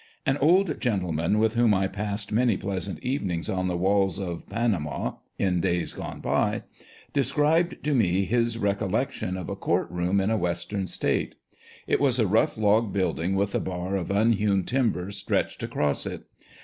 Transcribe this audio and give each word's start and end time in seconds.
An 0.25 0.37
old 0.39 0.81
gentleman, 0.81 1.37
with 1.37 1.53
whom 1.53 1.75
I 1.75 1.87
passed 1.87 2.31
many 2.31 2.57
pleasant 2.57 3.03
evenings 3.05 3.49
on 3.51 3.67
the 3.67 3.77
Walls 3.77 4.17
of 4.19 4.49
Panama 4.49 5.17
in 5.37 5.59
days 5.61 5.93
gone 5.93 6.19
by, 6.21 6.63
described 7.13 7.83
to 7.83 7.93
me 7.93 8.25
his 8.25 8.57
recol 8.57 8.91
lection 8.91 9.37
of 9.37 9.47
a 9.47 9.55
court 9.55 9.91
room 9.91 10.19
in 10.19 10.31
a 10.31 10.37
western 10.39 10.87
state. 10.87 11.35
It 11.85 11.99
was 12.01 12.17
a 12.17 12.25
rough 12.25 12.57
log 12.57 12.91
building 12.91 13.35
with 13.35 13.53
a 13.53 13.59
bar 13.59 13.95
of 13.95 14.09
unhewn 14.09 14.63
timber 14.63 15.11
stretched 15.11 15.61
across 15.61 16.07
it. 16.07 16.23